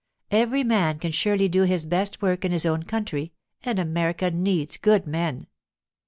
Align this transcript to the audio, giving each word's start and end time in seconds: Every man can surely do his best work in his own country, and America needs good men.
Every 0.31 0.63
man 0.63 0.97
can 0.97 1.11
surely 1.11 1.47
do 1.47 1.61
his 1.61 1.85
best 1.85 2.23
work 2.23 2.43
in 2.43 2.51
his 2.51 2.65
own 2.65 2.81
country, 2.81 3.33
and 3.63 3.77
America 3.77 4.31
needs 4.31 4.77
good 4.77 5.05
men. 5.05 5.45